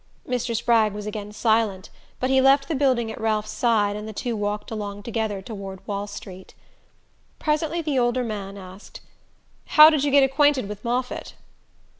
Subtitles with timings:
[0.27, 0.55] Mr.
[0.55, 4.35] Spragg was again silent, but he left the building at Ralph's side, and the two
[4.35, 6.55] walked along together toward Wall Street.
[7.37, 9.01] Presently the older man asked:
[9.77, 11.35] "How did you get acquainted with Moffatt?"